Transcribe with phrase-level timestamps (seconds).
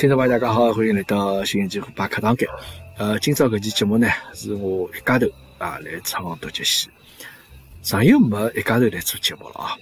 [0.00, 2.48] 听众朋友，大家好，欢迎来到新一期虎爸课堂间。
[2.96, 5.26] 呃，今朝搿期节目呢，是我一家头
[5.58, 6.88] 啊来唱独角戏。
[7.82, 9.76] 上又没一家头来做节目了啊，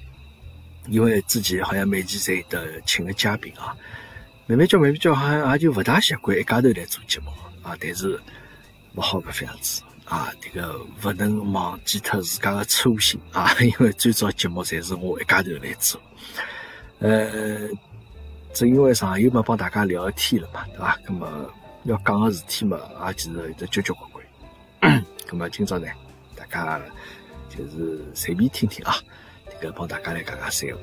[0.88, 3.76] 因为之前好像每期侪有得请个嘉宾啊，
[4.48, 7.30] 慢慢叫慢慢叫，好像也就勿大习惯一家头来做节目
[7.62, 7.77] 啊。
[7.79, 8.19] 但是
[8.96, 16.00] 勿好搿副样子啊，这个勿能忘记脱自家个初心啊，因为最早节目侪是我一家头来做，
[16.98, 17.69] 呃。
[18.52, 20.98] 正因为上又没帮大家聊个天了嘛，对伐？
[21.06, 21.50] 那么
[21.84, 25.04] 要讲个事体嘛，也其实有得交交关关。
[25.30, 25.86] 那么今朝呢，
[26.34, 26.80] 大家
[27.48, 28.96] 就是随便听听啊，
[29.50, 30.76] 这个帮大家来讲讲三话。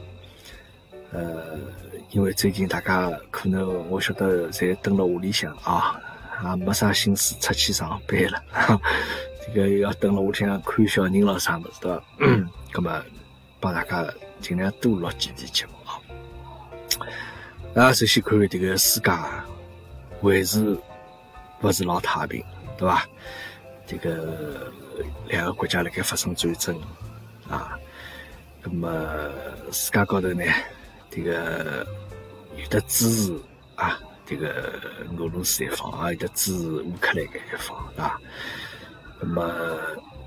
[1.11, 1.57] 呃，
[2.11, 5.99] 因为最近大家可能我晓得侪蹲辣屋里向啊，
[6.43, 8.43] 也没啥心思出去上班了，
[9.47, 12.03] 这个要蹲了屋里向看小人了啥物事，对伐？
[12.73, 13.03] 那么
[13.59, 14.05] 帮大家
[14.41, 15.71] 尽量多录几期节目
[17.75, 17.93] 啊。
[17.93, 19.11] 首先看这个世界
[20.21, 20.77] 还是
[21.59, 22.43] 不是老太平，
[22.77, 23.05] 对吧？
[23.85, 24.71] 这个
[25.27, 26.81] 两个国家辣盖发生战争
[27.47, 27.77] 啊，
[28.63, 28.89] 那么
[29.71, 30.43] 世界高头呢，
[31.11, 31.85] 这个
[32.57, 33.39] 有的支持
[33.75, 34.79] 啊，这个
[35.17, 38.19] 俄罗斯一方啊，有的支持乌克兰一方啊。
[39.19, 39.77] 那么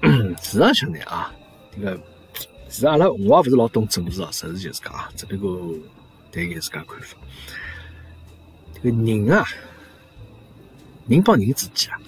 [0.40, 1.32] 实上呢啊，
[1.74, 1.98] 这个
[2.68, 5.74] 实阿拉我也勿是老懂政治啊，实事求是讲啊，只不过。
[6.30, 7.16] 谈一自家看法，
[8.74, 9.44] 这个人啊，
[11.06, 12.00] 人帮人之间啊，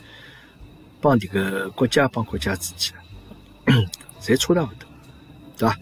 [1.00, 2.94] 帮这个国家帮国家之间，
[4.20, 4.88] 侪差大勿多，
[5.56, 5.76] 对吧？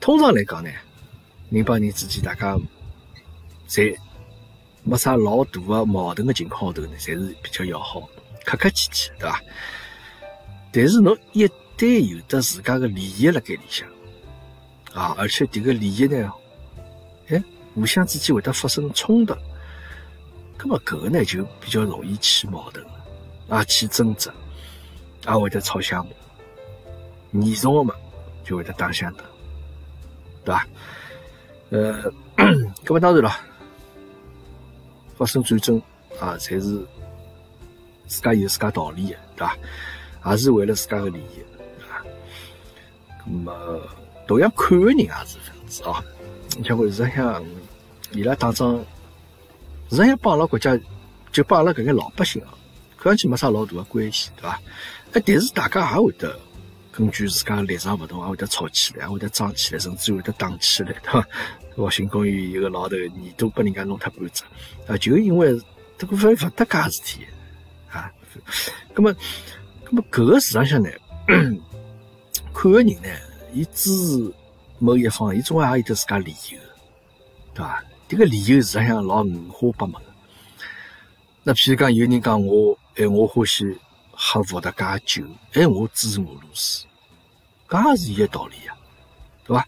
[0.00, 0.70] 通常来讲呢，
[1.50, 2.58] 人帮人之间，大家
[3.66, 3.94] 在
[4.82, 8.08] 没啥老大的矛盾的情况下头呢，侪是比较要好，
[8.44, 9.40] 客客气气，对吧？
[10.72, 11.44] 但是侬一
[11.76, 13.88] 旦有的自家个利益辣盖里向
[14.92, 16.32] 啊，而且这个利益呢，
[17.74, 19.34] 互相之间会得发生冲突，
[20.58, 22.84] 那么搿个呢就比较容易起矛盾，
[23.48, 24.30] 啊起争执，
[25.24, 26.06] 啊会得吵相
[27.32, 27.94] 骂，严重的嘛
[28.44, 29.24] 就会得打相打，
[30.44, 30.66] 对吧？
[31.70, 32.12] 呃，
[32.84, 33.32] 那么当然了，
[35.16, 35.80] 发生战争
[36.20, 36.86] 啊，才是
[38.06, 39.56] 自家有自家道理的，对吧？
[40.26, 41.42] 也是为了自家的利益，
[41.78, 42.04] 对吧？
[43.24, 43.80] 那么
[44.26, 46.04] 同样看的人也是这样子啊。
[46.58, 47.42] 你像我实际上，
[48.12, 48.78] 伊拉打仗，
[49.90, 50.78] 实际上帮阿拉国家，
[51.32, 52.52] 就帮阿拉搿眼老百姓啊，
[52.96, 54.60] 看上去没啥老大的关系，对伐？
[55.12, 56.38] 哎，但是大家也会得
[56.90, 61.26] 根据自家立场勿同，也会得吵起来，也会得争起来，甚至会得打起来，对伐？
[61.76, 64.44] 我新公寓一个老头，耳朵被人家弄脱半只，
[64.86, 65.58] 啊，就因为
[65.96, 67.26] 这个勿勿搭界事体
[67.90, 68.12] 啊。
[68.94, 69.14] 那么，
[69.90, 70.90] 那么搿个市场上呢，
[72.52, 73.08] 看个人呢，
[73.54, 74.34] 伊支持。
[74.78, 76.58] 某一方，伊总归也有得自家理由，
[77.54, 77.84] 对伐？
[78.12, 79.98] 这个理由实际上老五花八门。
[81.44, 83.64] 那譬如讲，有人讲我，哎，我欢喜
[84.10, 85.24] 喝伏特加酒，
[85.54, 86.84] 哎，我支持俄罗斯，
[87.66, 88.76] 搿也是伊个道理呀，
[89.46, 89.66] 对伐？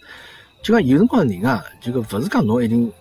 [0.62, 2.92] 就讲有辰光人啊，就讲勿是讲侬一定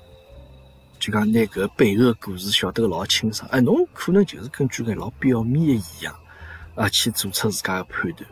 [0.98, 6.16] 就讲拿搿背后的故事晓得老清爽，哎，侬可能就是根据个老表面的现象
[6.75, 8.25] 啊，去做出自家个判断。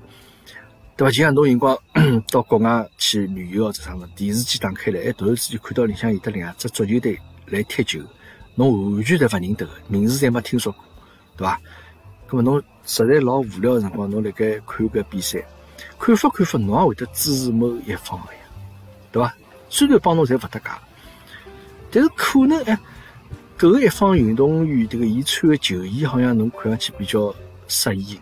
[1.01, 1.11] 对伐？
[1.11, 1.75] 就像侬辰光
[2.29, 7.99] 到国外去旅游或者啥么，电视机打开来，哎，突然之间看到里向有得两只足球队来踢球，
[8.53, 10.83] 侬完全侪勿认得个，名字侪没听说过，
[11.35, 11.59] 对伐？
[12.29, 15.43] 咁么侬实在老无聊个辰光，侬辣盖看搿比赛，
[15.97, 18.39] 看法看法，侬也会得支持某一方个呀，
[19.11, 19.35] 对伐？
[19.69, 20.69] 虽然帮侬侪勿搭界，
[21.89, 22.77] 但是可能哎，
[23.57, 27.33] 搿一方运动员迭个伊穿个球衣好像侬看上去比较
[27.67, 28.19] 适意，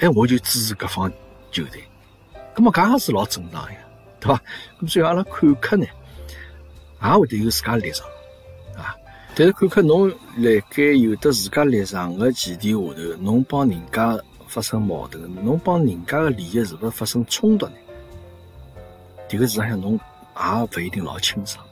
[0.00, 1.10] 哎，我就支持搿方
[1.50, 1.82] 球队。
[2.54, 3.78] 咁么，搿也是老正常呀，
[4.18, 4.42] 对伐？
[4.80, 5.86] 咁所以阿拉看客呢，
[7.02, 8.06] 也会得有自家立场
[8.76, 8.96] 啊。
[9.34, 17.72] 但是看客侬辣盖有的自家立场个前提下头，侬帮人家发生矛盾，侬帮人家个利益是勿是发生冲突呢？
[19.28, 21.64] 迭个事实上侬也勿一定老清爽，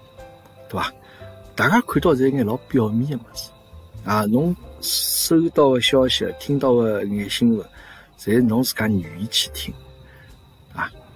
[0.69, 0.93] 对伐？
[1.57, 3.51] 大家看到是一眼老表面个物事
[4.05, 7.67] 啊，侬收到个消息、听到个眼新闻，
[8.17, 9.75] 侪侬自家愿意去听。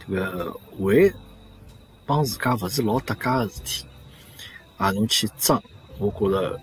[0.08, 1.12] 这个为
[2.04, 3.86] 帮自家勿是老搭界个事体，
[4.76, 5.62] 啊，侬去争，
[5.98, 6.58] 我觉着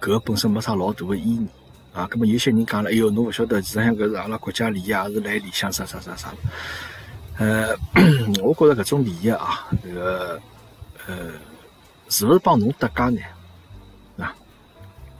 [0.00, 1.46] 搿个本身没啥老大个意义
[1.92, 2.06] 啊。
[2.08, 6.34] 葛末有些人讲了，哎哟，侬勿晓得，实际上搿是阿拉国家利益，也是来里向啥啥啥啥。
[7.38, 7.76] 呃，
[8.42, 10.40] 我觉着搿种利益啊，这个
[11.06, 11.30] 呃，
[12.08, 13.22] 是勿是帮侬搭界呢？
[14.24, 14.34] 啊，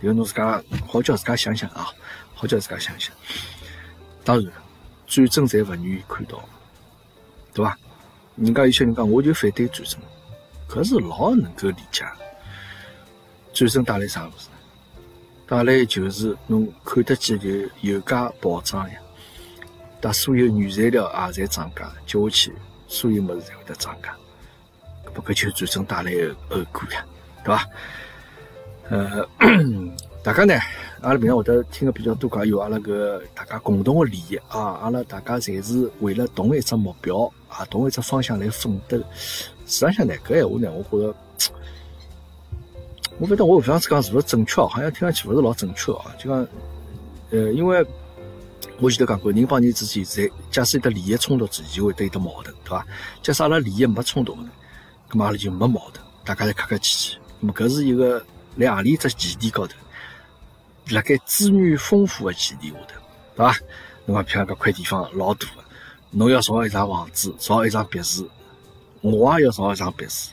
[0.02, 1.86] 迭个侬自家好叫自家想想啊，
[2.34, 3.14] 好叫自家想想。
[4.24, 4.52] 当然，
[5.06, 6.42] 战争侪勿愿意看到。
[7.55, 7.76] 对吧？
[8.37, 10.00] 人家有些人讲，我就反对战争，
[10.67, 12.05] 可是老能够理解。
[13.52, 14.49] 战争带来啥物事？
[15.47, 17.49] 带来就是侬看得见就
[17.81, 18.94] 油价暴涨呀，
[20.00, 22.55] 但所有原材料也在涨价，接下去
[22.87, 24.14] 所有物事侪会得涨价，
[25.12, 27.05] 不搿就战争带来的后果呀，
[27.44, 27.67] 对伐？
[28.91, 29.29] 呃，
[30.23, 30.55] 大家呢，
[31.00, 38.97] 阿拉平常会得听个比较多讲，有阿拉个大家共同个利益啊，阿拉大家侪是为了同一只目标啊，同一只方向来奋斗。
[39.67, 41.14] 实际上呢，搿闲话呢，我觉着。
[43.19, 46.06] 我不晓得我这样子讲是不是正确好像听上去不是老正确啊。
[46.19, 46.38] 就讲，
[47.31, 47.85] 呃，因为
[48.79, 52.87] 我前头讲过，人帮人之间在假使有得利益冲突之前，就会得有得矛盾，对伐？
[53.23, 54.49] 假使阿拉利益没冲突的，
[55.11, 57.19] 那么阿拉就没矛盾，大家侪客客气气。
[57.41, 58.25] 那么搿是一个
[58.56, 59.75] 辣何里只前提高头，
[60.88, 62.94] 辣盖资源丰富的前提下头，
[63.37, 63.55] 对伐？
[64.06, 65.62] 那么譬如搿块地方老大个，
[66.10, 68.28] 侬要造一幢房子，造一幢别墅，
[69.00, 70.32] 我也要造一幢别墅。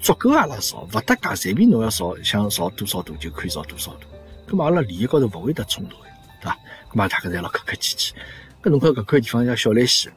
[0.00, 4.06] 足够阿拉造，勿搭界，随便侬要造，想造多少度就可以造多少度。
[4.46, 6.02] 咁嘛，阿拉利益高头勿会得冲突个，
[6.42, 6.58] 对伐？
[6.92, 8.14] 咁嘛，大家侪老客客气气。
[8.62, 10.10] 搿侬看搿块地方像小兰溪，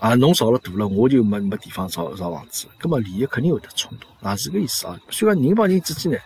[0.00, 2.66] 啊，侬造了大了，我就没没地方造造房子。
[2.80, 4.98] 咁么利益肯定会得冲突，啊，是个意思啊。
[5.10, 6.18] 所以人帮人之间呢，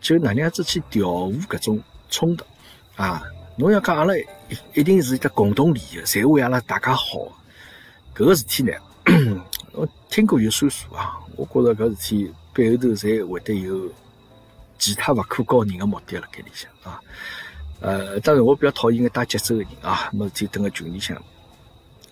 [0.00, 2.44] 就哪能样子去调和搿种冲突
[2.94, 3.24] 啊？
[3.58, 4.12] 侬要讲阿拉
[4.74, 7.04] 一定是一个共同利益，侪为阿拉大家好。
[8.14, 8.72] 搿个事体呢，
[9.72, 11.16] 我听过有算数啊。
[11.36, 13.90] 我觉着搿事体背后头侪会得有
[14.78, 17.00] 其他勿可告人的目的辣盖里向啊。
[17.80, 21.16] 呃，当然我比较讨厌个打节奏个人啊，没事体蹲个群里向，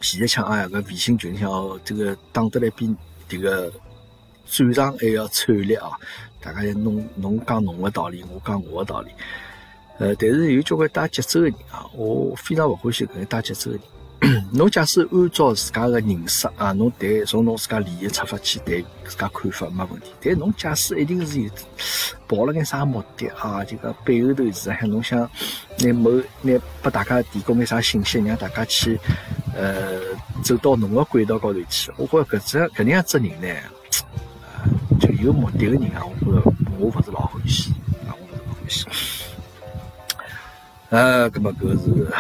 [0.01, 2.89] 前一枪哎呀，搿微信群里向哦，这个打得来比
[3.29, 3.71] 迭个
[4.47, 5.91] 战场还要惨烈啊！
[6.41, 9.11] 大家侬侬讲侬个道理，我讲我个道理。
[9.99, 13.85] 呃，但是有交关打节奏个人啊，我非常勿欢喜搿个打节奏个人。
[14.53, 20.13] 侬假使按照自家个认识啊，侬谈从侬自家利益出发去谈自家看法没问题。
[20.23, 21.51] 但侬假使一定是有
[22.27, 25.19] 抱了眼啥目的啊，就讲背后头是像侬想
[25.79, 26.11] 拿某
[26.41, 28.99] 拿拨大家提供眼啥信息，让大家去
[29.55, 30.01] 呃
[30.43, 31.93] 走到侬个轨道高头去。
[31.99, 33.49] 我觉着搿只搿能样子人呢，
[34.41, 37.73] 呃，就有目的个人啊，我觉着我勿是老欢喜
[38.09, 38.87] 啊，我勿是老欢喜。
[40.91, 42.11] 呃，搿么搿是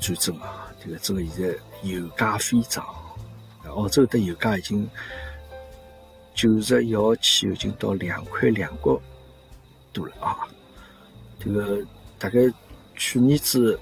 [0.00, 0.68] 战争啊。
[0.82, 2.84] 这个这个现在油价飞涨，
[3.68, 4.88] 澳洲的油价已经
[6.34, 9.00] 九十一号汽油已经到两块两角
[9.92, 10.38] 多了啊！
[11.38, 11.84] 这个
[12.18, 12.40] 大概
[12.94, 13.78] 去年子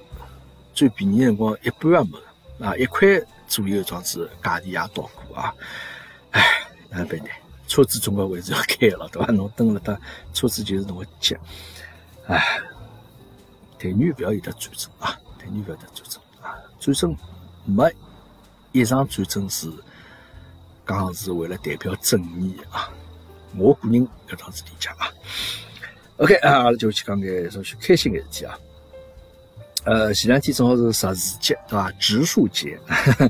[0.74, 3.06] 最便宜辰光一半也没啊，一块
[3.46, 4.88] 左右样子价钿也到
[5.28, 5.54] 过啊！
[6.32, 6.42] 唉，
[6.90, 7.26] 哪办呢？
[7.68, 9.30] 车子总归还是要开了，对伐？
[9.30, 9.96] 侬登了搭，
[10.32, 11.36] 车子就是侬个脚。
[12.26, 12.60] 唉，
[13.78, 15.18] 但愿不要有得战争啊！
[15.38, 16.54] 但愿不要得战争啊。
[16.80, 17.16] 战争
[17.64, 17.90] 没
[18.72, 19.70] 一场战争是
[20.86, 22.90] 讲是为了代表正义啊！
[23.56, 25.08] 我个人搿趟子理解啊。
[26.18, 28.58] OK 啊，阿拉就去讲点稍许开心个事体啊。
[29.84, 31.90] 呃，前两天正好是植树节，对伐？
[31.92, 32.78] 植树节，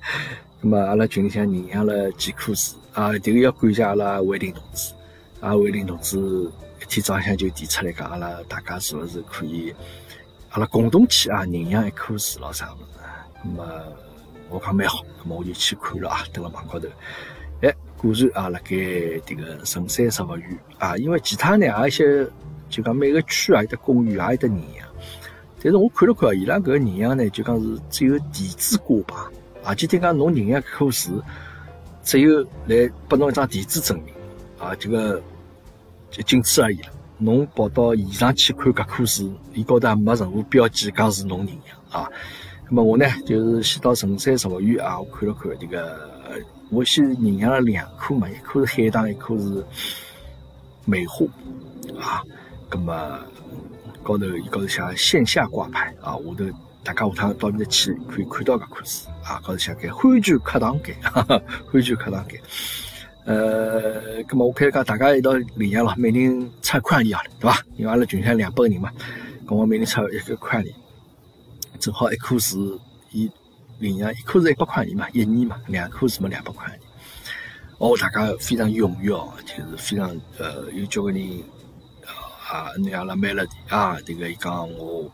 [0.61, 3.17] 那么阿拉群里向人养了几棵树啊。
[3.19, 4.93] 这个要感谢阿拉卫林同志
[5.41, 6.19] 啊，卫林同志
[6.81, 9.73] 一天早向就提出来讲，阿拉大家是勿是可以
[10.59, 12.99] 阿拉共同去啊认养一棵树咾啥物事？
[13.45, 13.83] 那么
[14.51, 16.89] 我讲蛮好，那么我就去看了啊，登了网高头，
[17.63, 18.77] 哎，果然啊，辣盖
[19.25, 22.29] 这个神山植物园啊，因为其他呢，也一些
[22.69, 24.89] 就讲每个区啊有的公园啊有的认养，
[25.63, 29.31] 但是我看了看，伊拉搿个认养呢，就讲是只有电子挂牌，
[29.63, 31.23] 啊，就听讲侬认养棵树，
[32.03, 34.13] 只有来拨侬一张电子证明，
[34.59, 35.23] 啊，这个
[36.11, 36.89] 就仅此而已了。
[37.19, 42.09] 侬跑到现场去看搿棵树，伊高头也没任何标记讲是侬人养啊。
[42.69, 46.11] 那么我呢，就是先到神山植物园啊，我看了看这个，
[46.71, 49.65] 我先认养了两棵嘛，一棵是海棠，一棵是
[50.85, 51.27] 梅花
[52.01, 52.23] 啊。
[52.71, 53.19] 那么
[54.03, 56.45] 高头伊高头写线下挂牌啊，下头
[56.85, 60.95] 大家下趟到面去可以看到搿棵树啊，高头写个欢聚课堂间，
[61.73, 62.41] 欢聚课堂间。
[63.29, 67.59] 呃，那么我开始讲，大家一道领养了，每人出块钿啊，对吧？
[67.77, 68.91] 因为阿拉群里两百个人嘛，
[69.47, 70.73] 跟我每人出一个块钿。
[71.79, 72.81] 正好一棵树，
[73.13, 73.31] 伊
[73.81, 76.79] 领养一棵是一百块钿嘛，一年嘛，两棵是么两百块钿。
[77.77, 80.09] 哦，大家非常踊跃哦，就是非常
[80.39, 81.23] 呃，有交关人
[82.51, 85.05] 啊，那阿拉买了啊，这个伊讲我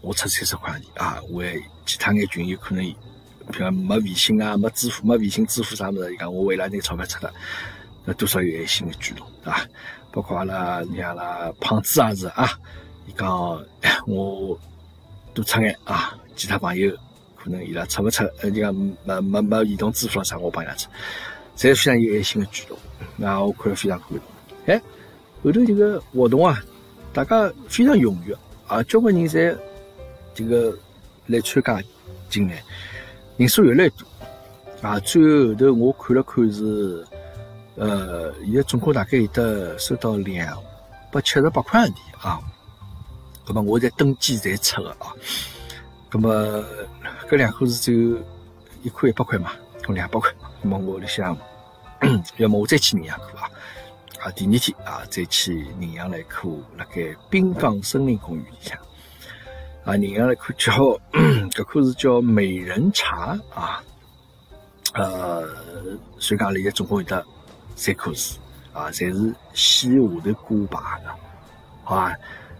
[0.00, 2.82] 我出三十块钿啊，为其他眼群有可能，
[3.52, 7.32] 譬如没微信啊，没支付，没微信支付啥么子，伊讲我为了那钞票出的，
[8.04, 9.66] 那多少有爱心的举动，对吧？
[10.12, 12.48] 包括阿拉你阿拉胖子也是啊，
[13.06, 13.30] 伊讲
[14.06, 14.58] 我。
[15.34, 16.16] 多出眼啊！
[16.34, 16.90] 其他朋友
[17.36, 20.88] 可能伊拉出不出，呃，就讲没没没移动支付了啥，我帮伊拉出，
[21.54, 22.78] 侪非常有爱心的举动，
[23.16, 24.20] 那我看了非常感动。
[24.64, 24.80] 哎，
[25.42, 26.58] 后头这个活动啊，
[27.12, 28.34] 大家非常踊跃
[28.66, 29.54] 啊，交关人侪
[30.34, 30.74] 这个
[31.26, 31.82] 来参加
[32.30, 32.62] 进来，
[33.36, 34.06] 人数越来越多
[34.82, 34.98] 啊。
[35.00, 37.04] 最后后头我看了看是，
[37.76, 40.56] 呃，现在总共大概有得收到两
[41.12, 42.40] 百七十八块洋钿啊。
[43.46, 45.12] 那么我在登记才出的啊。
[46.10, 46.64] 那么
[47.28, 48.18] 搿两口是只有
[48.82, 49.52] 一块一百块嘛，
[49.84, 50.30] 共两百块。
[50.62, 51.36] 那么我里想，
[52.38, 53.50] 要么我再去宁阳课啊。
[54.22, 58.78] 啊，第二天啊，再去宁阳来课，辣盖滨江森林公园里向。
[59.86, 60.72] 啊，宁阳来课叫
[61.12, 63.80] 搿棵是叫美人茶啊。
[64.94, 65.46] 呃，
[66.18, 67.24] 所以讲里总共有得
[67.76, 68.36] 三课是
[68.72, 71.10] 啊，侪是西下头挂牌的，
[71.84, 72.14] 好吧？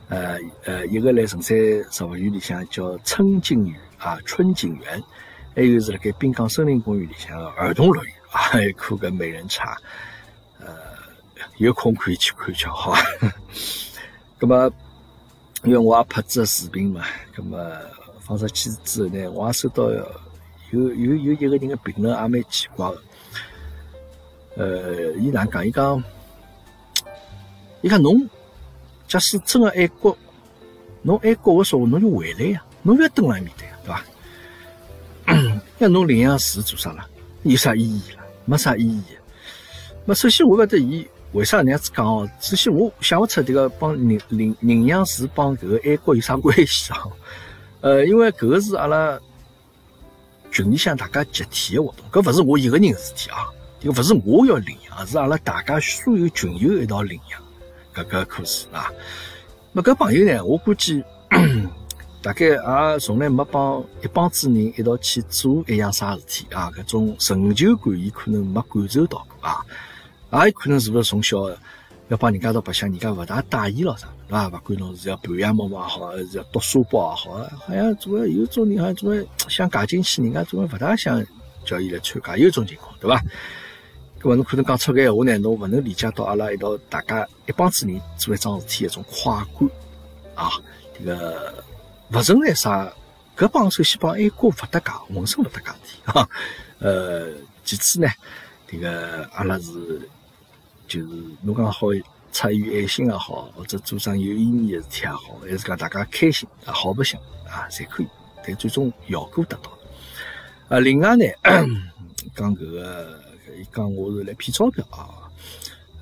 [0.09, 1.56] 呃呃，一个来城山
[1.90, 5.02] 植物园里向叫春景园啊，春景园，
[5.52, 9.76] 还有是辣盖滨江森林公园里向的儿童乐园啊，还有课个美人茶，
[10.61, 10.68] 呃，
[11.56, 12.99] 有空可以去看瞧，好吧？
[14.38, 14.71] 那么，
[15.65, 17.05] 因为我也拍这视频嘛，
[17.37, 17.77] 那么
[18.21, 20.05] 放上去之后呢，我也收到有
[20.71, 23.03] 有有一个人的评论，也蛮奇怪的，
[24.57, 25.67] 呃，伊哪讲？
[25.67, 26.03] 伊讲，
[27.83, 28.29] 伊讲侬。
[29.09, 30.19] 假使真的爱国，
[31.03, 34.05] 侬爱国的说话，侬就回来呀，侬不要蹲辣埃面搭呀，
[35.27, 35.63] 对伐？
[35.79, 37.07] 那侬领养树做啥了？
[37.45, 38.25] 有啥意义了？
[38.45, 39.03] 没啥意义。
[40.05, 42.28] 那首先我勿得伊为啥那样子讲哦？
[42.40, 47.05] 首先我想不出这个帮领领领养树帮搿个爱国有啥关系啊？
[47.83, 49.19] 呃，因为搿个是阿拉
[50.50, 53.47] 群里向大家集体的活动，搿勿是我一个人的事体啊，
[53.78, 57.40] 这个勿是我要领养，是阿拉大家所有群友一道领养。
[57.95, 58.90] 搿个课时啊，
[59.73, 60.43] 那搿朋友呢？
[60.43, 61.05] 我估计
[62.23, 66.73] 大概也从来没帮一帮子人一道去做一样啥事体啊。
[66.75, 69.61] 搿种成就感，伊可能没感受到过啊。
[70.33, 71.49] 也有可能是不是从小
[72.09, 74.49] 要帮人家一道白相，人家勿大带伊咯啥，对伐？
[74.49, 77.33] 勿管侬是要盘羊毛也好，还是要读书包也好，
[77.66, 81.25] 好像总归有种人好像总归想嫁进去，人家总归勿大想
[81.64, 83.21] 叫伊来参加，有种情况，对伐？
[84.21, 89.71] 搿么侬可能讲出搿闲话呢，侬勿能理解到阿拉一道大家一帮子人做一桩事体一种快感
[90.35, 90.50] 啊！
[90.99, 91.64] 这个
[92.12, 92.90] 勿存在啥，
[93.37, 96.28] 搿帮首先帮爱国勿搭界，浑身勿搭界事体哈。
[96.78, 97.28] 呃，
[97.64, 98.09] 其次呢，
[98.66, 100.09] 这个阿拉是
[100.87, 101.07] 就是
[101.43, 101.88] 侬讲好
[102.33, 108.07] 出于爱心也好，或者做桩有意义的事体也好，还是讲大家开心啊，好白相啊，侪可以，
[108.45, 109.78] 但最终效果得到了。
[110.69, 111.25] 啊，另外呢，
[112.35, 113.21] 讲搿个。
[113.59, 115.09] 伊讲我是来骗钞票啊，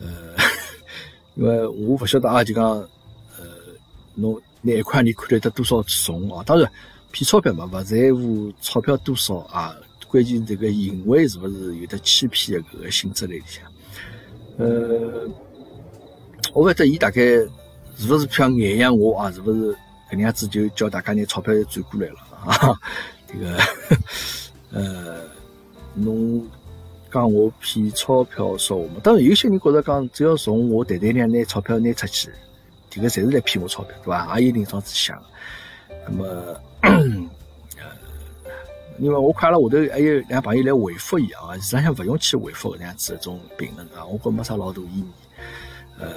[0.01, 0.35] 呃，
[1.37, 3.47] 因为我勿晓得啊，就讲，呃，
[4.17, 6.43] 侬拿一块钿看得得多少重啊？
[6.45, 6.69] 当然，
[7.13, 9.73] 骗钞票嘛，勿在乎钞票多少啊，
[10.09, 13.63] 关键这个行为是勿是有的欺骗的搿个性质来里向？
[14.59, 15.29] 呃，
[16.53, 17.49] 我勿得伊大概是
[18.09, 19.31] 勿是想眼养我啊？
[19.33, 19.77] 是勿是搿
[20.13, 22.81] 能样子就叫大家拿钞票转过来了啊？
[23.27, 23.59] 这个，
[24.73, 25.21] 呃，
[25.95, 26.47] 侬。
[27.13, 32.29] 讲我骗钞票说话嘛，当然有些人觉得讲只要从我袋袋里拿钞票拿出去，
[32.91, 34.41] 这个侪是来骗我钞票，对伐？
[34.41, 35.23] 也有人这样子想。
[36.05, 36.61] 那么，
[38.99, 45.05] 因为我看了下头还有两朋友来回复伊啊，实际上勿用去回复搿样子一种评论啊，我觉没啥老大意义。
[45.99, 46.09] 呃，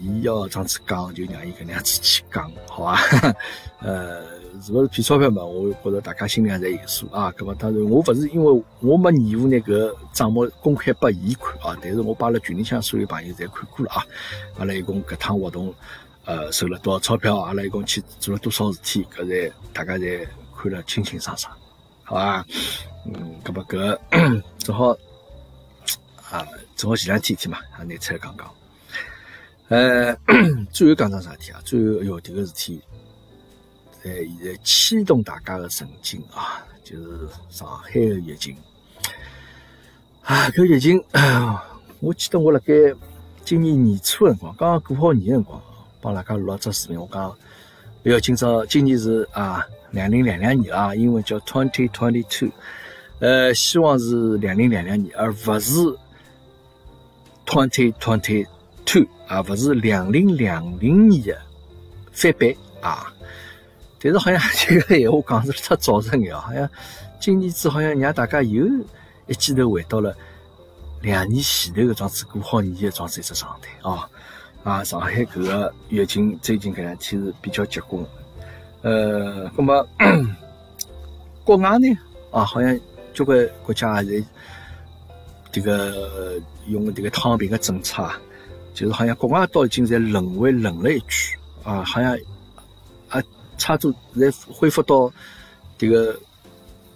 [0.00, 3.34] 伊要这样子讲，就让伊搿能样子去讲，好伐？
[3.80, 4.40] 呃。
[4.62, 5.42] 是勿是骗钞票嘛？
[5.42, 7.32] 我觉着大家心里向侪有数啊。
[7.38, 11.78] 搿么当然，我勿是因为我没义务拿搿账目公开拨伊看啊。
[11.80, 14.04] 但是我把辣群里向所有朋友侪看过了啊。
[14.58, 15.72] 阿拉一共搿趟活动，
[16.26, 17.38] 呃，收了多少钞票？
[17.38, 19.06] 阿拉一共去做了多少事体？
[19.16, 20.26] 搿才大家侪
[20.60, 21.56] 看了清清爽爽，
[22.10, 22.44] 好伐？
[23.06, 24.90] 嗯，搿么搿正好
[26.28, 28.50] 啊，正好前两天天嘛，啊，拿出来讲讲。
[29.68, 30.12] 呃，
[30.72, 31.60] 最后讲桩啥事体啊？
[31.64, 32.82] 最后哟，迭个事体。
[34.02, 38.56] 在现在牵动大家的神经啊，就是上海的疫情
[40.22, 41.00] 啊，搿疫情，
[42.00, 42.74] 我记得我辣盖
[43.44, 45.62] 今年年初辰光，刚刚过好年辰光，
[46.00, 47.32] 帮大家录了只视频，我讲
[48.02, 52.50] 不要今朝今年是啊两零两两年啊，英文叫 twenty twenty two，
[53.18, 55.72] 呃，希望是两零两两年，而不是
[57.46, 58.46] twenty twenty
[58.84, 61.38] two 啊，不是两零两零年的
[62.12, 63.12] 翻版啊。
[64.02, 66.68] 但是好像这个闲话讲是太早实眼好像
[67.20, 68.64] 今年子好像让大家又
[69.26, 70.16] 一记头回到了
[71.02, 74.08] 两年前头个状子过好年的状子一只状态啊
[74.62, 74.84] 啊！
[74.84, 78.04] 上海搿个疫情最近搿两天是比较结棍，
[78.82, 79.86] 呃，那么
[81.44, 81.88] 国外呢
[82.30, 82.78] 啊，好像
[83.12, 84.24] 交关国家也是
[85.52, 88.20] 这个用这个躺平的政策啊，
[88.72, 91.38] 就是好像国外都已经在轮回轮了一圈。
[91.62, 92.16] 啊，好像
[93.08, 93.22] 啊，
[93.58, 95.12] 差不多在恢复到
[95.76, 96.18] 这个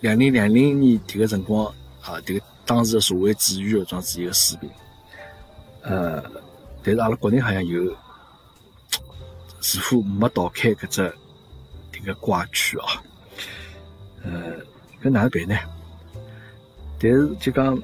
[0.01, 1.67] 两零两零年这个辰光
[2.01, 4.71] 啊，这个当时的社会主义的这样子一个水平。
[5.83, 6.23] 呃，
[6.83, 7.95] 但是阿拉国内好像有
[9.61, 11.15] 似乎没逃开搿只
[12.05, 13.03] 个怪区啊。
[14.23, 14.57] 呃，
[15.03, 15.57] 搿哪能办呢？
[16.99, 17.83] 但是就讲，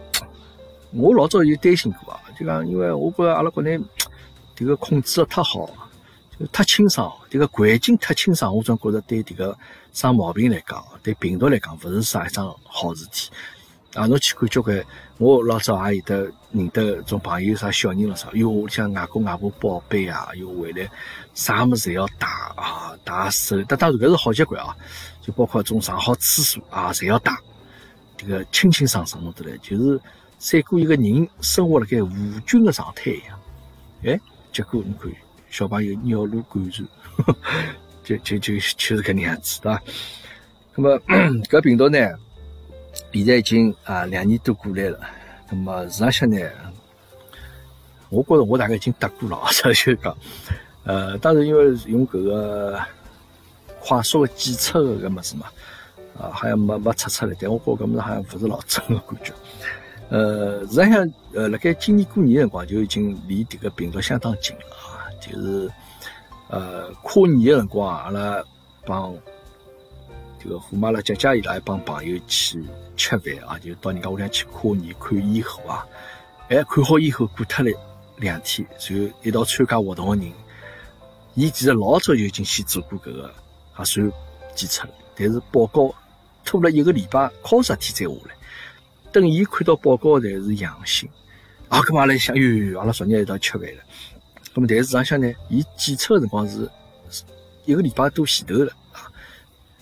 [0.92, 3.78] 我老早就担心过啊，就讲因为我觉着阿拉国内
[4.56, 5.68] 迭个控制的太好，
[6.38, 9.56] 就太清爽，迭个环境太清爽，我总觉着对迭个
[9.92, 13.30] 生毛病来讲，对病毒来讲，勿是啥一桩好事体。
[13.94, 14.84] 啊，侬去看交关，
[15.18, 20.88] 我老早也有得认得种朋友，啥小人了啥，哟，像外公外婆宝贝啊，哟回来，
[21.34, 24.76] 啥么子侪要打啊，打手，但当然搿是好习惯啊，
[25.20, 27.36] 就包括种上好厕所啊，侪要打，
[28.16, 30.00] 这个清清爽爽弄得来，就是
[30.38, 33.40] 三过一个人生活辣盖无菌的状态一样，
[34.04, 34.20] 哎，
[34.52, 35.10] 结果你看
[35.50, 36.86] 小朋友尿路感染，
[38.04, 39.82] 就就就就是搿能样子，对伐？
[40.76, 41.00] 那么
[41.50, 41.98] 搿病毒呢？
[43.12, 44.98] 现在已经啊两年多过来了，
[45.50, 46.38] 那么实际上呢，
[48.08, 50.16] 我觉着我大概已经得过了， 所以就讲，
[50.84, 52.80] 呃，当然因为用搿个
[53.80, 55.46] 快速的检测的搿么子嘛，
[56.18, 59.32] 啊，好像没没测出来，但我觉搿么子好像勿是老准的感觉。
[60.08, 65.70] 呃，实际上，呃，辣盖今年过年辰光就已经离这个病毒相当近了啊，就是
[66.48, 68.42] 呃跨年的辰光，阿拉
[68.86, 69.14] 帮。
[70.42, 72.64] 这个虎妈拉、姐姐伊拉一帮朋友去
[72.96, 75.86] 吃饭啊，就到人家屋里去跨年看烟火啊。
[76.48, 77.70] 哎，看好烟火过脱了
[78.16, 80.32] 两天，然后一道参加活动的人，
[81.34, 83.32] 伊其实老早就已经先做过搿个
[83.72, 84.10] 核酸
[84.54, 85.94] 检测了，但是报告
[86.44, 88.34] 拖了一个礼拜，靠十天才下来。
[89.12, 91.08] 等伊看到报告才是阳性，
[91.68, 93.82] 啊，搿么阿拉想，哟，阿拉昨日一道吃饭了。
[94.54, 96.68] 搿么但是实际上呢，伊检测的辰光是
[97.66, 99.06] 一个礼拜多前头了啊。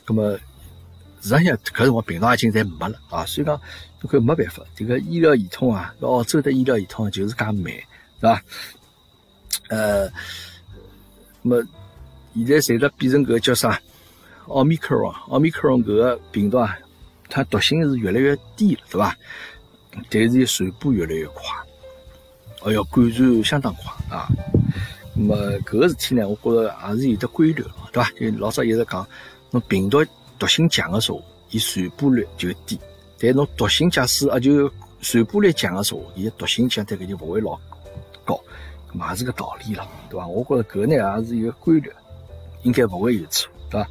[0.05, 0.37] 搿么。
[1.21, 3.61] 实际上，搿辰光病毒已经侪没了啊，所以讲，
[4.03, 8.43] 搿没办法，这个医疗系统啊，澳洲的医疗系统就是介慢，是吧？
[9.69, 10.09] 呃，
[11.43, 11.63] 那么
[12.35, 13.81] 现在随着变成搿叫啥
[14.47, 16.79] 奥密克戎，奥密克戎搿个病毒啊，
[17.29, 19.17] 它毒性是越来越低了，对吧？
[20.09, 21.43] 但是传播越来越快，
[22.63, 24.29] 哦哟，感染相当快啊。
[25.15, 28.09] 那么搿个事体呢，我觉着也是有的规律，对吧？
[28.19, 29.07] 就老早一直讲，
[29.51, 29.99] 侬病毒。
[30.39, 32.79] 毒性强的时候，伊传播率就低；
[33.19, 34.71] 但侬毒性假使啊，就
[35.01, 37.59] 传播率强的时候，伊的毒性相对搿就勿会老
[38.25, 38.41] 高，
[38.93, 40.27] 嘛是个道理了，对伐？
[40.27, 41.93] 我觉着搿呢也是一个规律，
[42.63, 43.89] 应该勿会有错，对伐？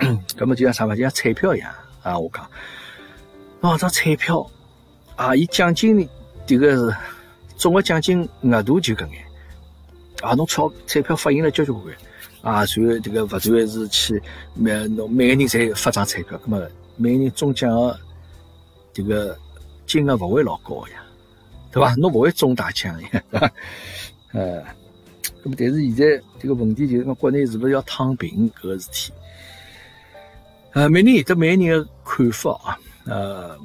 [0.38, 1.70] 搿么就像啥嘛，就像彩票一样
[2.02, 2.18] 啊！
[2.18, 2.50] 我讲，
[3.60, 4.50] 哦，这彩票
[5.16, 6.08] 啊，伊奖金
[6.46, 6.96] 迭个是
[7.56, 9.22] 总个奖金额度就搿眼
[10.22, 11.96] 啊，侬钞彩票发行了交交关关。
[12.42, 14.22] 啊，随后这个勿断是去
[14.54, 18.00] 每侬每个人侪发张彩票，那么每个人中奖的
[18.94, 19.36] 这个
[19.86, 21.02] 金额勿会老高呀，
[21.70, 21.94] 对伐？
[21.96, 23.52] 侬勿会中大奖呀，对伐？
[24.32, 24.62] 呃，
[25.42, 29.12] 葛末但是现在这个问题就是讲国内是不是要躺平搿个事体？
[30.72, 32.78] 呃，每人有得每个人的看法啊。
[33.04, 33.58] 呃，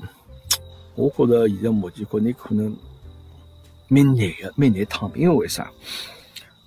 [0.95, 2.75] 我觉着现在目前国内可能
[3.87, 5.71] 蛮难的，蛮难躺平，因为为啥？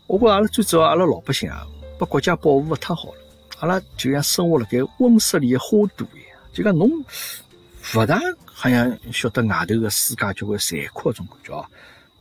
[0.07, 1.67] 我觉阿拉最主要阿拉老百姓啊。
[1.99, 3.21] 把国家保护的太好了，
[3.59, 6.89] 阿拉就像生活辣盖温室里的花朵一样，就讲侬
[7.95, 11.69] 勿大好像晓得外头的世界就会残酷种感觉啊，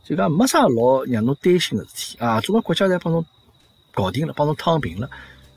[0.04, 2.18] 就讲没啥老让侬担心的事体。
[2.18, 3.24] 啊，总归国家侪帮侬
[3.92, 5.08] 搞定了，帮侬躺平了。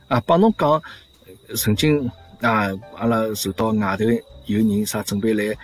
[0.08, 0.82] 啊，帮侬讲
[1.56, 2.08] 曾经
[2.42, 4.06] 啊，阿拉受到外头
[4.46, 5.58] 有人啥准备来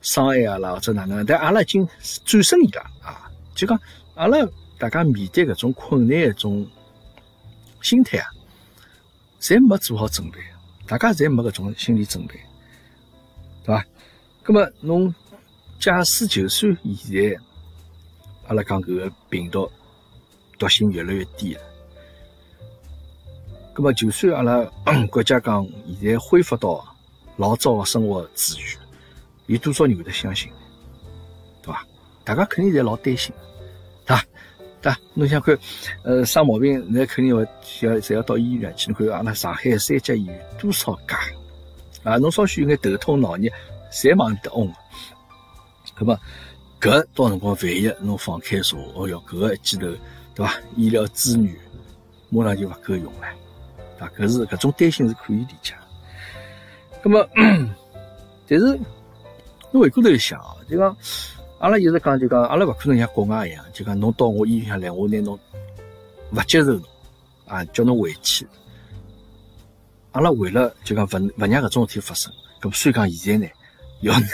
[0.00, 1.88] 伤害阿拉或者哪能，但阿拉已经
[2.26, 3.80] 战胜伊拉啊，就讲
[4.16, 4.38] 阿拉
[4.78, 6.66] 大家面对搿种困难一种。
[7.82, 8.26] 心态啊，
[9.40, 10.38] 侪没做好准备，
[10.86, 12.34] 大家侪没搿种心理准备，
[13.64, 13.84] 对伐？
[14.46, 15.14] 那么侬
[15.78, 17.40] 假使就算现在
[18.48, 19.70] 阿拉讲搿个病毒
[20.58, 21.60] 毒性越来越低了，
[23.74, 24.64] 那么就算阿拉
[25.10, 25.66] 国家讲
[26.00, 26.84] 现在恢复到
[27.36, 28.78] 老早的生活秩序，
[29.46, 30.52] 有多少人会得相信？
[31.62, 31.86] 对伐？
[32.24, 33.34] 大家肯定侪老担心，
[34.06, 34.24] 对伐？
[34.82, 35.56] 对，侬想看，
[36.02, 38.90] 呃，生毛病，那肯定要要侪要到医院去。
[38.90, 41.16] 侬看，阿拉上海三甲医院多少家
[42.02, 42.16] 啊？
[42.16, 43.48] 侬稍许有眼头痛脑热，
[43.92, 44.72] 侪往里头嗡。
[46.00, 46.18] 那么，
[46.80, 49.86] 搿到辰光万一侬放开查，哦哟，搿个一记头，
[50.34, 50.54] 对伐？
[50.76, 51.54] 医疗资源
[52.28, 53.28] 马上就勿够用了，
[54.00, 55.74] 啊，搿是搿种担心是可以理解。
[57.04, 57.28] 那么，
[58.48, 58.76] 但是
[59.70, 60.96] 侬回过头想啊，就讲。
[61.62, 65.38] 阿拉一直讲就讲，阿拉勿可能像国外一样，就讲侬到我医院里来，我拿侬
[66.32, 66.82] 勿接受侬，
[67.46, 68.44] 啊，叫侬回去。
[70.10, 73.52] 阿拉为了就讲勿勿让搿种事体发生，咁所以讲现在呢，
[74.00, 74.28] 要拿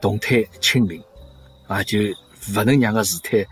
[0.00, 1.00] 动态清零，
[1.68, 2.00] 啊，就
[2.56, 3.46] 勿能让个事态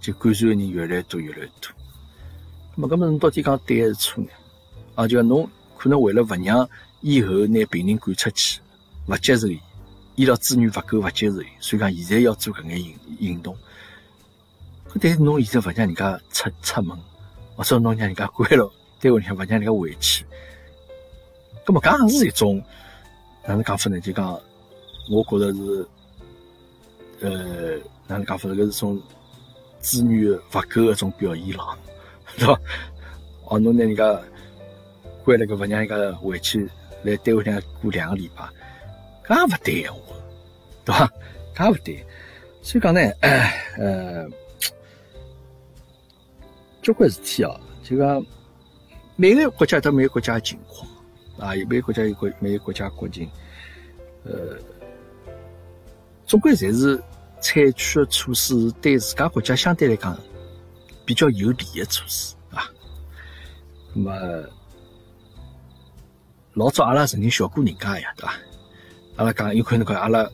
[0.00, 1.70] 就感染个人越来越多越来越多。
[2.74, 4.30] 咁么，搿么侬到底讲对还是错呢？
[4.94, 6.66] 啊，就讲侬可能为了勿让
[7.02, 8.60] 以后拿病人赶出去，
[9.08, 9.60] 勿接受伊，
[10.16, 13.56] 医疗资源勿够，勿接受，所以讲现在要做搿眼行行动。
[14.90, 16.96] 搿但是侬现在勿让人家出出门，
[17.56, 20.24] 或者侬让人家关了单位里向，勿让人家回去。
[21.66, 22.62] 咁么，搿也是一种
[23.46, 23.98] 哪能讲法呢？
[24.00, 24.40] 就讲，
[25.10, 25.88] 我觉着是，
[27.20, 28.48] 呃，哪能讲法？
[28.50, 29.02] 搿是种
[29.80, 31.76] 资源勿够一种表现咯，
[32.38, 32.60] 对伐？
[33.46, 34.20] 哦，侬拿人家
[35.24, 36.68] 关了个，勿让人家回去
[37.02, 38.44] 来单位里向过两个礼拜，
[39.26, 39.96] 搿也勿对，我，
[40.84, 41.12] 对伐？
[41.54, 42.06] 搿也勿对。
[42.62, 43.00] 所以讲呢，
[43.78, 44.28] 呃，
[46.82, 48.24] 交关事体哦，就讲
[49.16, 50.88] 每个国家有每个国家的情况。
[51.36, 53.28] 啊，有每个国家有国，每个国家国情，
[54.22, 54.56] 呃，
[56.24, 56.96] 总归侪是
[57.40, 60.16] 采取的措施对自家国家相对来讲
[61.04, 62.70] 比较有利的措施啊。
[63.92, 64.48] 那么
[66.52, 68.34] 老早阿拉曾经笑过人家呀，对伐？
[69.16, 70.28] 阿拉讲有可能讲阿拉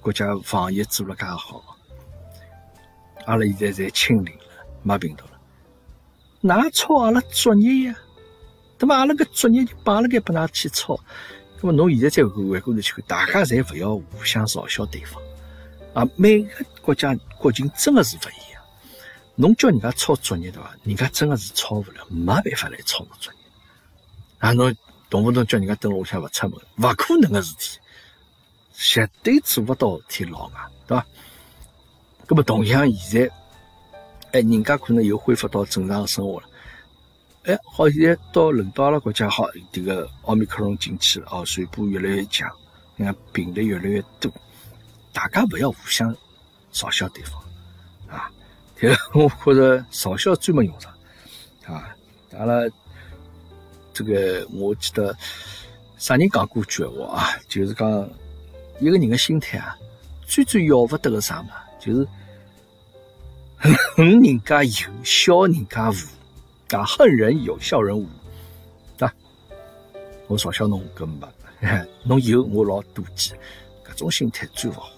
[0.00, 1.62] 国家防疫做了介好，
[3.26, 4.44] 阿拉现在侪清零了，
[4.82, 5.32] 没病毒了，
[6.40, 7.96] 哪抄阿拉作业呀？
[8.78, 10.98] 那么阿拉个作业就摆辣盖拨㑚去抄，
[11.60, 15.22] 那么侬现在再回过头去看，大家侪勿要互相嘲笑对方
[15.92, 16.08] 啊！
[16.16, 18.62] 每个国家国情真的是勿一样，
[19.36, 20.74] 侬叫人家抄作业对伐？
[20.84, 23.38] 人家真的是抄勿了，没办法来抄个作业
[24.38, 24.52] 啊！
[24.52, 24.74] 侬
[25.10, 27.78] 动不动叫人家蹲屋里向勿出门，勿可能个事体，
[28.84, 30.52] 绝对做勿到事体老外，
[30.88, 31.06] 对伐？
[32.28, 33.34] 那么同样现在，
[34.32, 36.48] 哎，人家可能又恢复到正常的生活了。
[37.44, 42.50] 哎，好，现在到轮到阿拉国家，好，这个奥密克戎进去了，哦，传播越来越强，
[42.96, 44.32] 你看病例越来越多，
[45.12, 46.12] 大家不要互相
[46.72, 47.40] 嘲笑对方，
[48.08, 48.28] 啊，
[48.76, 50.92] 这个我觉着嘲笑专门用场，
[51.66, 51.94] 啊，
[52.36, 52.54] 阿拉
[53.92, 55.16] 这个我记得
[55.98, 57.88] 啥人讲过句话啊，就是讲
[58.82, 59.78] 一个人的心态啊，
[60.26, 62.08] 最最要不得个啥嘛，就是
[63.94, 66.76] 恨人家有，笑人家无。
[66.76, 68.08] 啊，恨人有，笑人无，
[68.98, 69.14] 对吧？
[70.26, 71.28] 我嘲笑侬搿没，
[72.02, 73.34] 侬有我老妒忌，
[73.86, 74.90] 搿种心态最勿好。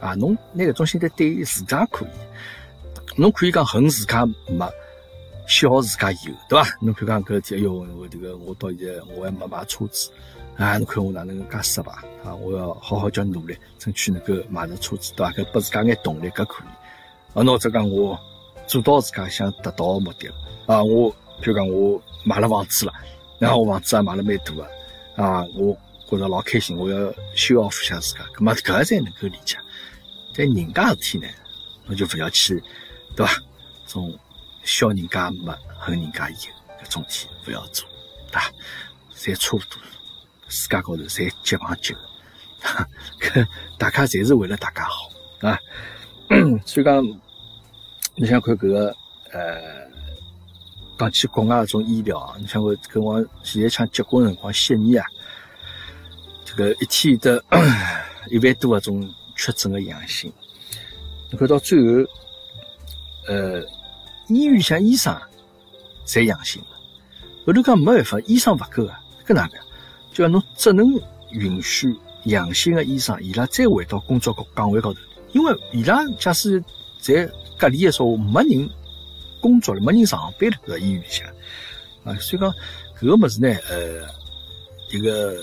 [0.00, 2.08] 啊，侬拿搿种心态对自家可以，
[3.20, 4.70] 侬可以讲恨自家没，
[5.48, 6.78] 笑自家有，对伐？
[6.80, 10.10] 侬可以讲搿天，哎哟，我这个我到现在我还没买车子，
[10.56, 11.92] 啊，侬看我哪能介失败
[12.24, 12.34] 啊？
[12.34, 15.32] 我要好好叫努力，争取能够买着车子，对吧？
[15.36, 17.38] 搿拨自家眼动力，搿可以。
[17.38, 18.18] 啊，侬再讲我
[18.66, 20.34] 做到自家想达到的目的了。
[20.66, 21.10] 啊，我
[21.42, 22.92] 比如讲，我买了房子了，
[23.38, 25.76] 然后我房子也买了蛮多的，啊，我
[26.08, 29.58] 觉着老开心，我要修好下自家，搿么搿才能够理解。
[30.34, 31.28] 但人家事体呢，
[31.84, 32.62] 侬就不要去，
[33.14, 33.32] 对吧？
[33.86, 34.18] 种
[34.64, 36.36] 笑人家没，恨人家有，
[36.82, 37.86] 搿种事体不要做，
[38.28, 38.50] 对吧？
[39.14, 39.78] 侪差不多，
[40.48, 41.94] 世界高头侪结棒结，
[43.20, 43.46] 搿
[43.78, 45.58] 大家侪是为了大家好，啊。
[46.66, 47.02] 所以讲，
[48.16, 48.96] 你想看搿个，
[49.32, 49.86] 呃。
[50.98, 55.04] 讲起国外搿种医疗啊，你像我跟我前一枪结棍辰光悉尼啊，
[56.42, 57.44] 这个一天的
[58.32, 60.32] 一万多搿种确诊个阳性，
[61.30, 62.10] 你看到最后，
[63.28, 63.60] 呃，
[64.28, 65.14] 医院像医生
[66.06, 66.68] 侪阳性了，
[67.46, 69.65] 后头讲没办法，医生勿够啊，搿哪能？
[70.16, 70.86] 就要侬只能
[71.32, 75.00] 允许阳性的医生伊拉再回到工作岗位高头，
[75.32, 76.64] 因为伊拉假使
[76.98, 78.70] 在隔离的时候没人。
[79.38, 81.28] 工作了，没人上班了，在医院里向
[82.02, 82.50] 啊，所以讲
[82.98, 84.08] 搿个物事呢，呃，
[84.90, 85.36] 一个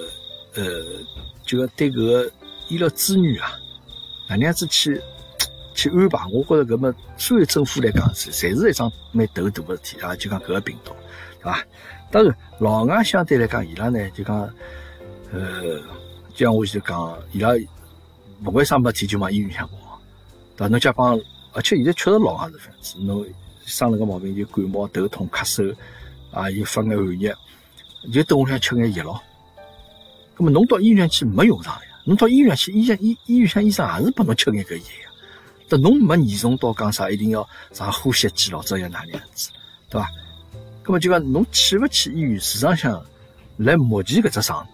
[0.56, 0.64] 呃，
[1.46, 2.32] 就要对搿个
[2.68, 3.54] 医疗资源啊，
[4.28, 5.00] 哪能样子去
[5.76, 6.28] 去安排？
[6.32, 10.16] 我觉着搿么所有政府来讲是，侪是一桩蛮头大个事体啊。
[10.16, 10.92] 就讲搿个病毒，
[11.44, 11.66] 对伐？
[12.10, 14.40] 当然，老外相对来讲，伊拉呢就讲，
[15.32, 15.80] 呃，
[16.34, 17.50] 就像我前头讲，伊拉
[18.46, 20.02] 勿会啥物事体就往医院里向跑，
[20.56, 20.68] 对伐？
[20.70, 21.20] 侬家帮，
[21.52, 23.26] 而且现在确实老外是这样子，侬。
[23.66, 25.74] 生了个毛病就感冒、头痛、咳嗽，
[26.32, 27.34] 啊，又发眼寒热，
[28.12, 29.22] 就等我里向吃眼药咯。
[30.36, 31.82] 那么侬到医院去没用上呀？
[32.04, 35.10] 侬到医院去，医院医医院向医生也是帮侬吃眼搿药呀。
[35.70, 39.50] 但侬没严重到讲啥，一定要上呼吸机咯，这样哪能样子，
[39.90, 40.10] 对伐？
[40.86, 43.06] 那么就讲侬去勿去医院，事实上
[43.58, 44.68] 来目前搿只状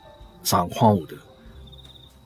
[0.44, 1.16] 状况下头，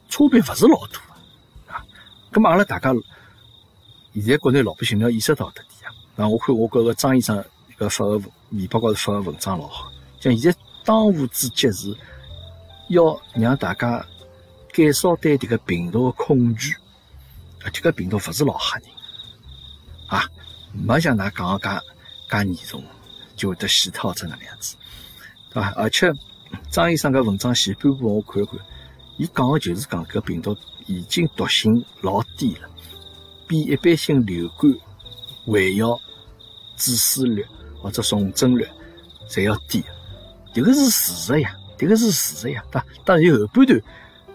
[0.10, 1.86] 差别勿是老大啊。
[2.32, 2.94] 那么阿拉大家
[4.14, 5.66] 现在国内老百姓要意识到迭点。
[6.16, 7.44] 啊，我看我搿个张医生
[7.78, 11.98] 搿发个微博高头发个文章老好，像现在当务之急是
[12.90, 14.06] 要让大家
[14.72, 16.74] 减少对迭个病毒个恐惧。
[17.64, 18.88] 啊，迭个病毒勿是老吓人
[20.08, 20.24] 啊，
[20.72, 21.80] 没像㑚讲个介
[22.30, 22.84] 介严重，
[23.36, 24.76] 就会得死脱成那样子，
[25.52, 25.74] 对伐？
[25.76, 26.12] 而且
[26.70, 28.60] 张医生搿文章前半部分我看一看，
[29.18, 30.56] 伊讲个就是讲搿病毒
[30.88, 32.70] 已经毒性老低了，
[33.48, 34.72] 比一般性流感、
[35.46, 36.00] 胃药、
[36.76, 37.46] 致死率
[37.82, 38.68] 或者重症率
[39.30, 39.84] 侪要低，
[40.54, 42.86] 迭个是事实呀，迭个是事实呀，对伐？
[43.04, 43.82] 当然后半段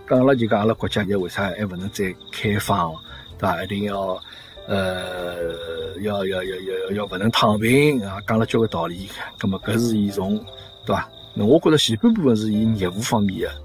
[0.08, 2.92] 讲了就讲阿拉国家现在为啥还勿能再开放？
[3.38, 3.62] 对伐？
[3.62, 4.20] 一定要，
[4.68, 8.20] 呃，要要要要要不能躺平啊！
[8.26, 10.37] 讲了交关道理，葛么搿是伊从，
[10.85, 11.09] 对伐？
[11.33, 13.62] 那我觉着前半部分是伊业务方面的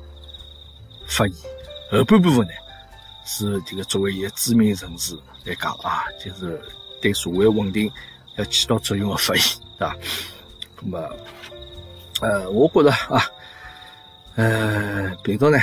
[1.05, 1.35] 发言，
[1.91, 2.53] 后半部分呢
[3.25, 5.13] 是这个作为一个知名人士
[5.43, 6.61] 来讲啊，就是
[7.01, 7.91] 对社会稳定
[8.37, 9.43] 要起到作用的发言，
[9.77, 9.95] 对伐？
[10.77, 11.09] 葛么，
[12.21, 13.29] 呃，我觉着啊，
[14.35, 15.59] 呃，病毒呢，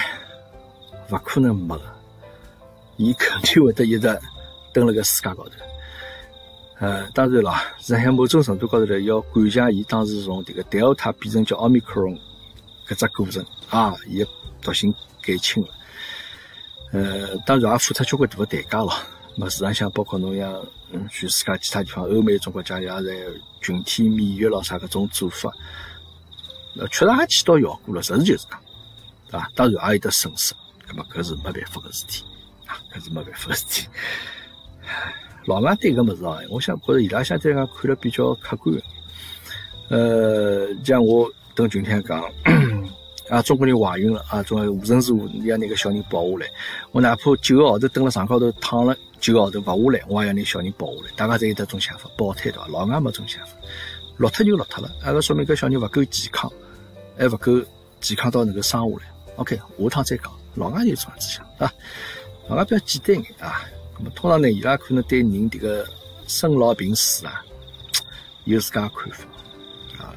[1.10, 1.82] 勿可能没个。
[2.98, 4.06] 伊肯定会得一直
[4.72, 5.50] 蹲辣个世界高头，
[6.78, 12.18] 呃，当然了，实际上某种程度高头呢，要感谢伊当时从迭个 Delta 变成叫奥密克戎
[12.88, 14.24] 搿只过程啊，伊
[14.62, 15.68] 毒性减轻了，
[16.92, 18.92] 呃，当然也付出交关大个代价咯。
[19.36, 20.52] 么市场上包括侬像
[20.92, 23.26] 嗯全世界其他地方，欧美种国家也在
[23.60, 25.50] 群体免疫咯啥搿种做法，
[26.76, 28.60] 呃，确实也起到效果了，实事求是讲，
[29.30, 29.50] 对伐？
[29.54, 30.54] 当然也有得损失，
[30.86, 32.24] 葛末搿是没办法个事体。
[32.66, 33.88] 啊搿是没办法个事体。
[35.46, 38.74] 老外对搿物事啊，我想觉着伊拉相对讲看了比较客观。
[39.88, 42.22] 呃，像我等群天讲，
[43.28, 46.46] 啊，中国人怀孕了啊，总要无论如何要拿个小人保下来。
[46.92, 51.10] 我哪怕九个号头蹲辣床高头躺了九个号头勿下来，我也要拿小人保下来。
[51.16, 52.68] 大家侪有得种想法，保胎对伐？
[52.68, 53.52] 老外没种想法，
[54.18, 54.90] 落脱就落脱了。
[55.02, 56.52] 啊，搿说明搿小人勿够健康，
[57.18, 57.60] 还勿够
[58.00, 59.02] 健康到能够生下来。
[59.36, 60.30] OK，下趟再讲。
[60.54, 61.74] 老外就这样子想，对伐？
[62.48, 63.64] 老外比较简单一点啊，
[64.02, 65.86] 那么通常呢，伊拉可能对人这个
[66.26, 67.44] 生老病死啊，
[68.44, 69.26] 有自家看法
[69.98, 70.16] 啊。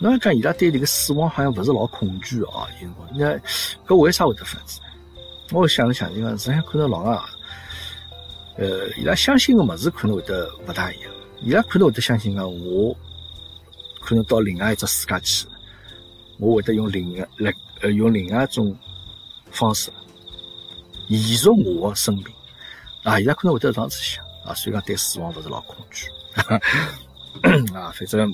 [0.00, 3.38] 侬讲伊拉对这个死亡好像勿是老恐惧啊，有辰光，那
[3.86, 4.80] 搿为啥会得发子？
[5.52, 7.16] 我想了想，因为实际上可能老外，
[8.58, 12.96] 呃，伊拉相信个物事可能会得勿大一样，伊拉可能会得相信讲我
[14.00, 15.46] 可能到另外一只世界去，
[16.40, 18.76] 我会得用另外来呃用另外一种
[19.52, 19.88] 方式。
[21.08, 22.24] 延续我的生命
[23.02, 23.18] 啊！
[23.18, 26.08] 伊拉可能会得这样子想啊，所以讲对死亡勿是老恐惧
[27.74, 27.92] 啊。
[27.94, 28.32] 反正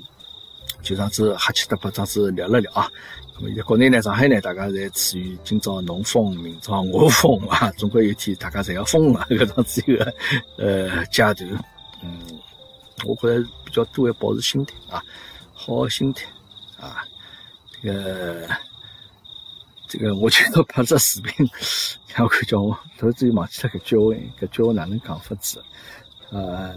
[0.83, 2.90] 就这样子哈七搭八这样子聊了聊啊。
[3.35, 7.70] 那么现在国内呢，上海呢，大家侪处于今朝侬封，明朝我封啊。
[7.78, 10.14] 总归有一天大家侪要封啊， 搿样子一个
[10.59, 11.64] 呃阶段。
[12.02, 12.20] 嗯，
[13.04, 15.02] 我觉着比较多要保持心态啊，
[15.54, 16.24] 好的心态
[16.78, 17.04] 啊，
[17.83, 18.48] 这个。
[19.88, 21.48] 这个我今朝拍只视频，
[22.18, 25.64] 我看叫我突然之间忘记了搿叫我，搿叫我哪能讲法子？
[26.31, 26.74] 呃，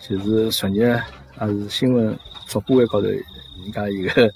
[0.00, 0.96] 就是昨日
[1.36, 2.16] 还是新闻
[2.46, 4.32] 发布会高头，人家一个，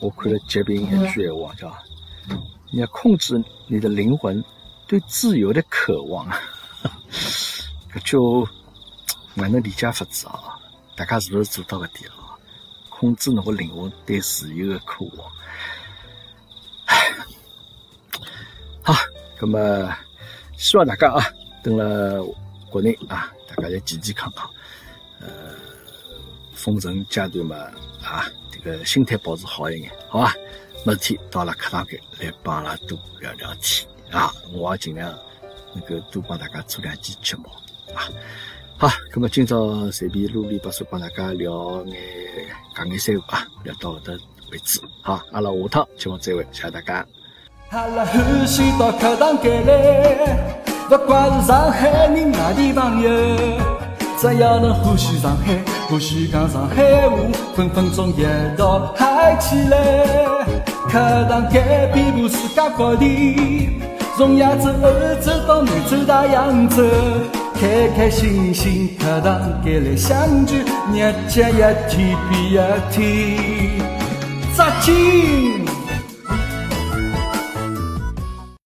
[0.00, 1.76] 我看了截屏一句闲话，叫
[2.70, 4.42] 你要控制你的灵魂
[4.86, 6.30] 对自由的渴望，
[7.92, 8.48] 搿就
[9.34, 10.54] 哪能理解法子啊？
[10.94, 12.38] 大家是不是做到搿点啊？
[12.88, 15.28] 控制侬个灵魂对自由的渴望。
[18.84, 18.94] 好，
[19.40, 19.96] 那么
[20.56, 21.24] 希望大家啊，
[21.62, 22.24] 等了
[22.68, 24.50] 国内啊，大家侪健健康康。
[25.20, 25.28] 呃，
[26.52, 27.56] 封城阶段嘛，
[28.02, 30.34] 啊，这个心态保持好一点，好吧？
[30.84, 35.16] 没事体到了课堂间来帮阿拉多聊聊天啊，我也尽量
[35.74, 37.44] 能够多帮大家做两期节目
[37.94, 38.10] 啊。
[38.78, 41.96] 好，那么今朝随便啰里吧嗦帮大家聊眼
[42.74, 44.80] 讲眼三话啊，聊到搿搭为止。
[45.02, 47.06] 好，阿拉下趟节目再会，谢谢大家。
[47.72, 47.78] 不
[51.06, 53.08] 管是上海人外地朋友，
[54.18, 55.56] 只要能欢喜上海，
[55.88, 57.16] 欢喜讲上海话，
[57.56, 58.26] 分分钟一
[58.58, 60.04] 道嗨起来。
[60.90, 60.98] 课
[61.30, 63.70] 堂间遍布世界各地，
[64.18, 66.84] 从亚洲、欧洲到南洲、大洋洲，
[67.58, 71.56] 开开心心课堂间来相聚，日节一
[71.88, 72.58] 天比一
[72.90, 73.00] 天
[74.54, 75.61] 扎紧。